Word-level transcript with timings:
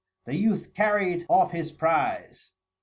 The 0.25 0.35
youth 0.35 0.73
carried 0.73 1.27
off 1.29 1.51
his 1.51 1.71
prize. 1.71 2.49